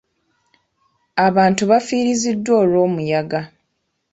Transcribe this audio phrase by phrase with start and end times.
[1.27, 3.41] Abantu bafiiriziddwa olw'omuyaga.